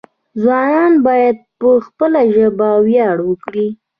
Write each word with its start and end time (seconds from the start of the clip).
ځوانان 0.41 0.93
باید 1.07 1.37
په 1.59 1.69
خپله 1.85 2.21
ژبه 2.35 2.69
ویاړ 2.87 3.17
وکړي. 3.29 3.67